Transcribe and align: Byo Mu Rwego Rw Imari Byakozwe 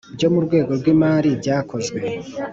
Byo 0.15 0.27
Mu 0.33 0.39
Rwego 0.45 0.71
Rw 0.79 0.85
Imari 0.93 1.29
Byakozwe 1.41 1.99